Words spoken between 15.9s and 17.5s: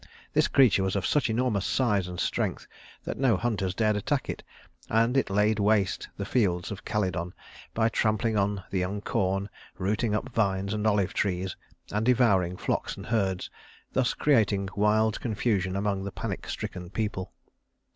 the panic stricken people.